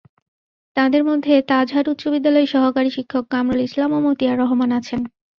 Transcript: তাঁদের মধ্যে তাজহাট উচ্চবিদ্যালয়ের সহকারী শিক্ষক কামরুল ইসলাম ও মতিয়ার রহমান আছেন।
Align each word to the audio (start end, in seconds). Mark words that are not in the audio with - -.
তাঁদের 0.77 1.03
মধ্যে 1.09 1.33
তাজহাট 1.49 1.85
উচ্চবিদ্যালয়ের 1.89 2.51
সহকারী 2.53 2.89
শিক্ষক 2.93 3.23
কামরুল 3.33 3.61
ইসলাম 3.63 3.89
ও 3.93 3.99
মতিয়ার 4.05 4.39
রহমান 4.41 4.69
আছেন। 4.79 5.01